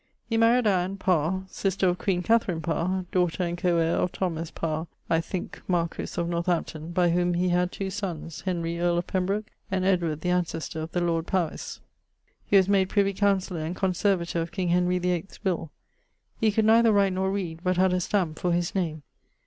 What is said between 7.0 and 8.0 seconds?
whom he had 2